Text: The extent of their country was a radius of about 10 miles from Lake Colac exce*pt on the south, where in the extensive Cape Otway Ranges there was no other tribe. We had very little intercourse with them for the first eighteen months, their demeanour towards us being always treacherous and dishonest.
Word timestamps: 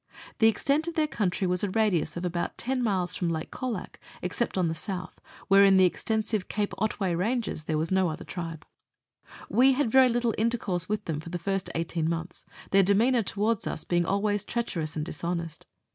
The 0.39 0.47
extent 0.47 0.87
of 0.87 0.95
their 0.95 1.05
country 1.05 1.45
was 1.45 1.63
a 1.63 1.69
radius 1.69 2.17
of 2.17 2.25
about 2.25 2.57
10 2.57 2.81
miles 2.81 3.13
from 3.13 3.29
Lake 3.29 3.51
Colac 3.51 3.99
exce*pt 4.23 4.57
on 4.57 4.67
the 4.67 4.73
south, 4.73 5.21
where 5.47 5.63
in 5.63 5.77
the 5.77 5.85
extensive 5.85 6.47
Cape 6.47 6.73
Otway 6.79 7.13
Ranges 7.13 7.65
there 7.65 7.77
was 7.77 7.91
no 7.91 8.09
other 8.09 8.23
tribe. 8.25 8.65
We 9.47 9.73
had 9.73 9.91
very 9.91 10.09
little 10.09 10.33
intercourse 10.39 10.89
with 10.89 11.05
them 11.05 11.19
for 11.19 11.29
the 11.29 11.37
first 11.37 11.69
eighteen 11.75 12.09
months, 12.09 12.45
their 12.71 12.81
demeanour 12.81 13.21
towards 13.21 13.67
us 13.67 13.83
being 13.83 14.07
always 14.07 14.43
treacherous 14.43 14.95
and 14.95 15.05
dishonest. 15.05 15.67